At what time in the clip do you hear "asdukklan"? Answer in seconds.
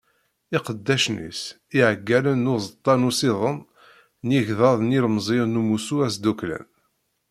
6.07-6.65